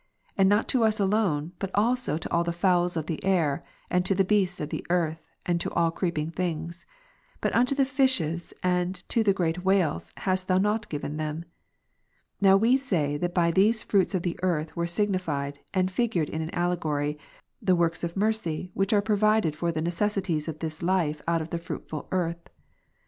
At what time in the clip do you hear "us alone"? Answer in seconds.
0.83-1.51